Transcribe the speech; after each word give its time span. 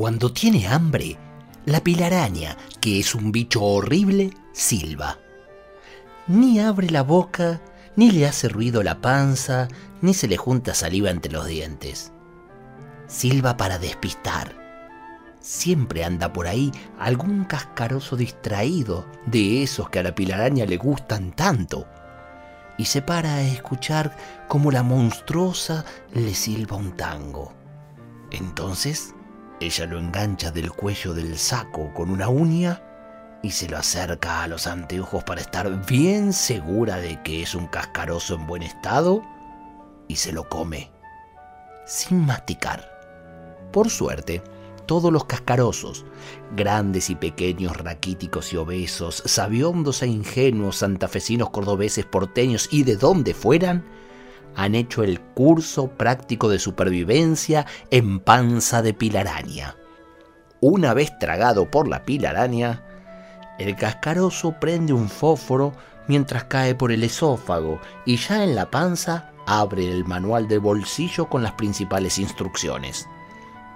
Cuando 0.00 0.32
tiene 0.32 0.66
hambre, 0.66 1.18
la 1.66 1.84
pilaraña, 1.84 2.56
que 2.80 3.00
es 3.00 3.14
un 3.14 3.32
bicho 3.32 3.62
horrible, 3.62 4.32
silba. 4.50 5.18
Ni 6.26 6.58
abre 6.58 6.88
la 6.88 7.02
boca, 7.02 7.60
ni 7.96 8.10
le 8.10 8.26
hace 8.26 8.48
ruido 8.48 8.82
la 8.82 9.02
panza, 9.02 9.68
ni 10.00 10.14
se 10.14 10.26
le 10.26 10.38
junta 10.38 10.72
saliva 10.72 11.10
entre 11.10 11.30
los 11.30 11.46
dientes. 11.46 12.12
Silba 13.08 13.58
para 13.58 13.78
despistar. 13.78 14.56
Siempre 15.38 16.02
anda 16.02 16.32
por 16.32 16.46
ahí 16.46 16.72
algún 16.98 17.44
cascaroso 17.44 18.16
distraído 18.16 19.04
de 19.26 19.62
esos 19.62 19.90
que 19.90 19.98
a 19.98 20.02
la 20.02 20.14
pilaraña 20.14 20.64
le 20.64 20.78
gustan 20.78 21.30
tanto. 21.32 21.86
Y 22.78 22.86
se 22.86 23.02
para 23.02 23.34
a 23.34 23.42
escuchar 23.42 24.16
cómo 24.48 24.70
la 24.70 24.82
monstruosa 24.82 25.84
le 26.14 26.34
silba 26.34 26.78
un 26.78 26.96
tango. 26.96 27.52
Entonces 28.30 29.12
ella 29.60 29.86
lo 29.86 29.98
engancha 29.98 30.50
del 30.50 30.72
cuello 30.72 31.14
del 31.14 31.38
saco 31.38 31.92
con 31.92 32.10
una 32.10 32.28
uña 32.28 32.82
y 33.42 33.50
se 33.50 33.68
lo 33.68 33.76
acerca 33.78 34.42
a 34.42 34.48
los 34.48 34.66
anteojos 34.66 35.24
para 35.24 35.40
estar 35.40 35.86
bien 35.86 36.32
segura 36.32 36.96
de 36.96 37.22
que 37.22 37.42
es 37.42 37.54
un 37.54 37.66
cascaroso 37.66 38.34
en 38.34 38.46
buen 38.46 38.62
estado 38.62 39.22
y 40.08 40.16
se 40.16 40.32
lo 40.32 40.48
come, 40.48 40.90
sin 41.86 42.26
masticar. 42.26 42.84
Por 43.72 43.88
suerte, 43.88 44.42
todos 44.86 45.12
los 45.12 45.24
cascarosos, 45.24 46.04
grandes 46.56 47.10
y 47.10 47.14
pequeños, 47.14 47.76
raquíticos 47.76 48.52
y 48.52 48.56
obesos, 48.56 49.22
sabiondos 49.24 50.02
e 50.02 50.08
ingenuos, 50.08 50.78
santafesinos, 50.78 51.50
cordobeses, 51.50 52.06
porteños 52.06 52.68
y 52.72 52.82
de 52.82 52.96
donde 52.96 53.32
fueran, 53.32 53.84
han 54.54 54.74
hecho 54.74 55.02
el 55.02 55.20
curso 55.20 55.88
práctico 55.88 56.48
de 56.48 56.58
supervivencia 56.58 57.66
en 57.90 58.20
panza 58.20 58.82
de 58.82 58.94
pilaraña. 58.94 59.76
Una 60.60 60.92
vez 60.94 61.18
tragado 61.18 61.70
por 61.70 61.88
la 61.88 62.04
pilaraña, 62.04 62.84
el 63.58 63.76
cascaroso 63.76 64.56
prende 64.60 64.92
un 64.92 65.08
fósforo 65.08 65.72
mientras 66.06 66.44
cae 66.44 66.74
por 66.74 66.92
el 66.92 67.04
esófago 67.04 67.80
y 68.04 68.16
ya 68.16 68.42
en 68.42 68.54
la 68.54 68.70
panza 68.70 69.30
abre 69.46 69.90
el 69.90 70.04
manual 70.04 70.48
de 70.48 70.58
bolsillo 70.58 71.28
con 71.28 71.42
las 71.42 71.52
principales 71.52 72.18
instrucciones. 72.18 73.06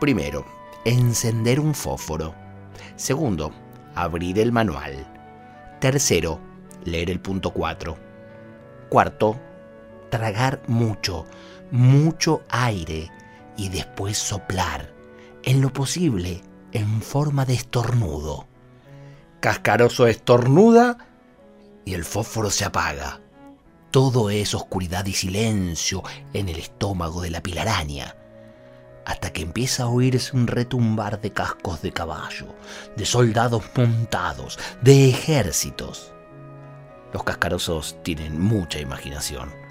Primero, 0.00 0.44
encender 0.84 1.60
un 1.60 1.74
fósforo. 1.74 2.34
Segundo, 2.96 3.52
abrir 3.94 4.38
el 4.38 4.52
manual. 4.52 5.06
Tercero, 5.80 6.40
leer 6.84 7.10
el 7.10 7.20
punto 7.20 7.52
4. 7.52 7.96
Cuarto, 8.88 9.38
tragar 10.10 10.62
mucho, 10.66 11.26
mucho 11.70 12.42
aire 12.48 13.10
y 13.56 13.68
después 13.68 14.16
soplar, 14.16 14.92
en 15.42 15.60
lo 15.60 15.72
posible 15.72 16.42
en 16.72 17.02
forma 17.02 17.44
de 17.44 17.54
estornudo. 17.54 18.46
Cascaroso 19.40 20.06
estornuda 20.06 20.98
y 21.84 21.94
el 21.94 22.04
fósforo 22.04 22.50
se 22.50 22.64
apaga. 22.64 23.20
Todo 23.90 24.30
es 24.30 24.54
oscuridad 24.54 25.06
y 25.06 25.12
silencio 25.12 26.02
en 26.34 26.48
el 26.48 26.58
estómago 26.58 27.22
de 27.22 27.30
la 27.30 27.42
pilaraña, 27.42 28.16
hasta 29.06 29.32
que 29.32 29.42
empieza 29.42 29.84
a 29.84 29.88
oírse 29.88 30.36
un 30.36 30.46
retumbar 30.46 31.20
de 31.20 31.32
cascos 31.32 31.80
de 31.80 31.92
caballo, 31.92 32.54
de 32.96 33.06
soldados 33.06 33.64
montados, 33.74 34.58
de 34.82 35.08
ejércitos. 35.08 36.12
Los 37.12 37.24
cascarosos 37.24 37.96
tienen 38.02 38.38
mucha 38.38 38.78
imaginación 38.78 39.67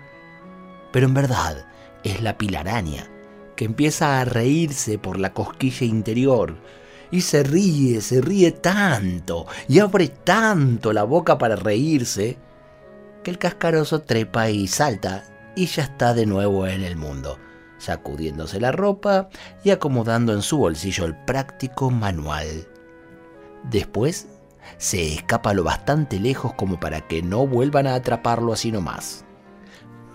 pero 0.92 1.08
en 1.08 1.14
verdad 1.14 1.66
es 2.04 2.22
la 2.22 2.38
pilaraña, 2.38 3.08
que 3.56 3.66
empieza 3.66 4.20
a 4.20 4.26
reírse 4.26 4.98
por 4.98 5.20
la 5.20 5.34
cosquilla 5.34 5.86
interior. 5.86 6.56
Y 7.10 7.22
se 7.22 7.44
ríe, 7.44 8.02
se 8.02 8.22
ríe 8.22 8.52
tanto, 8.52 9.46
y 9.68 9.80
abre 9.80 10.10
tanto 10.10 10.92
la 10.92 11.04
boca 11.04 11.38
para 11.38 11.56
reírse, 11.56 12.38
que 13.24 13.32
el 13.32 13.38
cascaroso 13.38 14.02
trepa 14.02 14.50
y 14.50 14.68
salta, 14.68 15.24
y 15.56 15.66
ya 15.66 15.84
está 15.84 16.14
de 16.14 16.26
nuevo 16.26 16.68
en 16.68 16.84
el 16.84 16.96
mundo, 16.98 17.40
sacudiéndose 17.78 18.60
la 18.60 18.72
ropa 18.72 19.30
y 19.64 19.72
acomodando 19.72 20.34
en 20.34 20.42
su 20.42 20.58
bolsillo 20.58 21.06
el 21.06 21.16
práctico 21.26 21.90
manual. 21.90 22.68
Después 23.64 24.28
se 24.78 25.14
escapa 25.14 25.54
lo 25.54 25.64
bastante 25.64 26.20
lejos 26.20 26.54
como 26.54 26.80
para 26.80 27.02
que 27.08 27.22
no 27.22 27.48
vuelvan 27.48 27.88
a 27.88 27.96
atraparlo 27.96 28.54
así 28.54 28.72
nomás. 28.72 29.26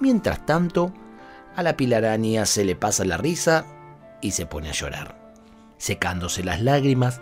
Mientras 0.03 0.45
tanto, 0.45 0.93
a 1.55 1.63
la 1.63 1.77
pilaraña 1.77 2.45
se 2.45 2.65
le 2.65 2.75
pasa 2.75 3.05
la 3.05 3.19
risa 3.19 3.65
y 4.21 4.33
se 4.33 4.47
pone 4.47 4.69
a 4.69 4.73
llorar. 4.73 5.17
Secándose 5.79 6.43
las 6.43 6.61
lágrimas, 6.61 7.21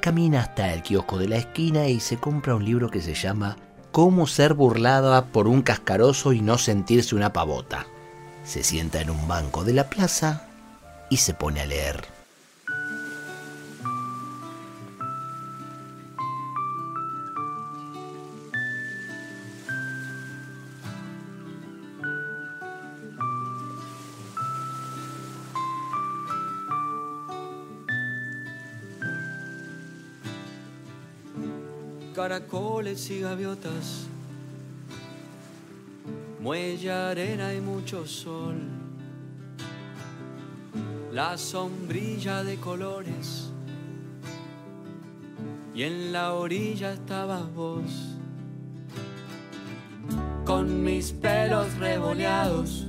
camina 0.00 0.40
hasta 0.40 0.74
el 0.74 0.82
kiosco 0.82 1.18
de 1.18 1.28
la 1.28 1.36
esquina 1.36 1.86
y 1.86 2.00
se 2.00 2.16
compra 2.16 2.56
un 2.56 2.64
libro 2.64 2.90
que 2.90 3.00
se 3.00 3.14
llama 3.14 3.58
Cómo 3.92 4.26
ser 4.26 4.54
burlada 4.54 5.26
por 5.26 5.46
un 5.46 5.62
cascaroso 5.62 6.32
y 6.32 6.40
no 6.40 6.58
sentirse 6.58 7.14
una 7.14 7.32
pavota. 7.32 7.86
Se 8.42 8.64
sienta 8.64 9.00
en 9.00 9.10
un 9.10 9.28
banco 9.28 9.62
de 9.62 9.74
la 9.74 9.88
plaza 9.88 10.48
y 11.08 11.18
se 11.18 11.32
pone 11.32 11.60
a 11.60 11.66
leer. 11.66 12.15
Caracoles 32.16 33.10
y 33.10 33.20
gaviotas, 33.20 34.06
muelle, 36.40 36.90
arena 36.90 37.52
y 37.52 37.60
mucho 37.60 38.06
sol, 38.06 38.56
la 41.12 41.36
sombrilla 41.36 42.42
de 42.42 42.56
colores, 42.56 43.50
y 45.74 45.82
en 45.82 46.10
la 46.10 46.32
orilla 46.32 46.94
estabas 46.94 47.52
vos, 47.52 48.16
con 50.46 50.82
mis 50.82 51.12
pelos 51.12 51.76
revoleados. 51.76 52.86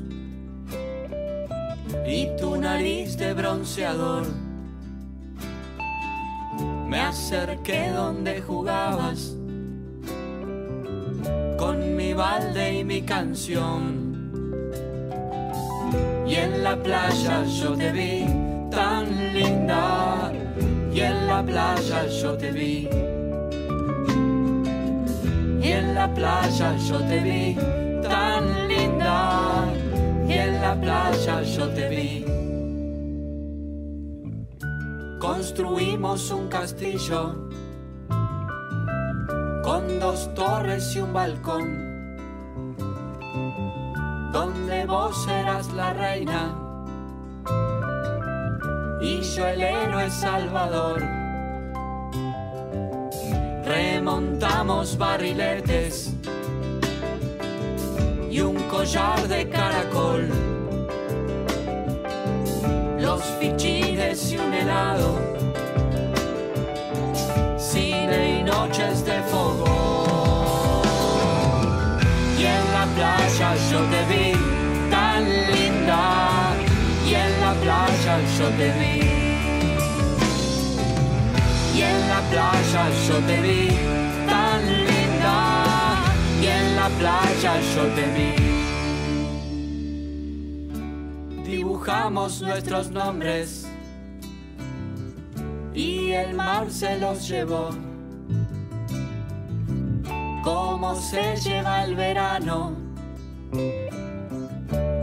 Y 2.08 2.30
tu 2.40 2.56
nariz 2.56 3.18
de 3.18 3.34
bronceador 3.34 4.47
me 6.88 7.02
acerqué 7.02 7.90
donde 7.90 8.42
jugabas 8.42 9.36
con 11.58 11.96
mi 11.98 12.14
balde 12.14 12.80
y 12.80 12.84
mi 12.84 13.02
canción. 13.02 14.08
Y 16.26 16.36
en 16.36 16.64
la 16.64 16.76
playa 16.76 17.44
yo 17.46 17.76
te 17.76 17.92
vi 17.92 18.26
tan 18.72 19.34
linda, 19.34 20.32
y 20.94 21.00
en 21.02 21.28
la 21.28 21.44
playa 21.44 22.06
yo 22.08 22.38
te 22.38 22.52
vi. 22.52 22.90
Y 25.62 25.72
en 25.72 25.96
la 25.96 26.14
playa 26.14 26.76
yo 26.78 27.00
te 27.00 27.20
vi 27.20 27.58
tan 28.02 28.68
linda, 28.68 29.66
y 30.28 30.34
en 30.34 30.62
la 30.62 30.76
playa 30.80 31.42
yo 31.42 31.68
te 31.70 31.90
vi. 31.90 32.47
Construimos 35.20 36.30
un 36.30 36.48
castillo 36.48 37.50
con 39.64 40.00
dos 40.00 40.32
torres 40.36 40.96
y 40.96 41.00
un 41.00 41.12
balcón, 41.12 42.18
donde 44.32 44.86
vos 44.86 45.28
eras 45.28 45.74
la 45.74 45.94
reina 45.94 46.56
y 49.02 49.22
yo 49.22 49.48
el 49.48 49.62
héroe 49.62 50.10
salvador. 50.12 51.02
Remontamos 53.66 54.98
barriletes 55.00 56.14
y 58.30 58.40
un 58.40 58.56
collar 58.70 59.28
de 59.28 59.50
caracol. 59.50 60.30
Los 63.00 63.24
fichillos 63.40 63.87
Y 78.50 78.54
en 81.82 82.08
la 82.08 82.22
playa 82.32 82.90
yo 83.08 83.16
te 83.28 83.42
vi 83.42 83.68
tan 84.26 84.66
linda, 84.66 85.98
y 86.42 86.46
en 86.48 86.76
la 86.78 86.88
playa 86.98 87.60
yo 87.76 87.84
te 87.88 88.06
vi. 88.16 88.32
Dibujamos 91.44 92.42
nuestros 92.42 92.90
nombres 92.90 93.68
y 95.74 96.12
el 96.12 96.34
mar 96.34 96.72
se 96.72 96.98
los 97.00 97.28
llevó. 97.28 97.72
Cómo 100.44 100.96
se 100.96 101.36
lleva 101.36 101.84
el 101.84 101.96
verano 101.96 102.78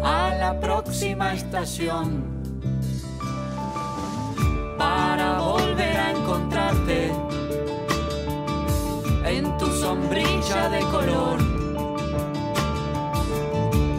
a 0.02 0.34
la 0.34 0.58
próxima 0.58 1.34
estación 1.34 2.33
volver 5.32 5.96
a 5.96 6.10
encontrarte 6.10 7.12
en 9.24 9.58
tu 9.58 9.66
sombrilla 9.66 10.68
de 10.68 10.80
color 10.94 11.38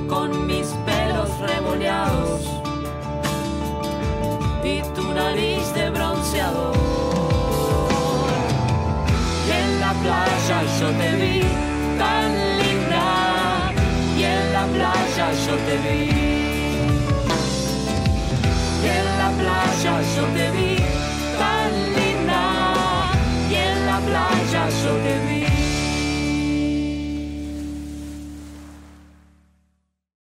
con 0.07 0.47
mis 0.47 0.67
pelos 0.85 1.29
revoleados 1.39 2.41
y 4.63 4.81
tu 4.95 5.03
nariz 5.13 5.73
de 5.73 5.89
bronceador. 5.89 6.75
Y 9.47 9.51
en 9.51 9.79
la 9.79 9.93
playa 10.03 10.57
yo 10.79 10.87
te 10.99 11.09
vi 11.21 11.41
tan 11.97 12.31
linda, 12.59 13.71
y 14.17 14.23
en 14.23 14.53
la 14.53 14.65
playa 14.65 15.31
yo 15.45 15.55
te 15.65 15.77
vi. 15.83 16.34